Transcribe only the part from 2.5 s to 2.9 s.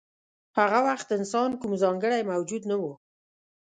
نه و.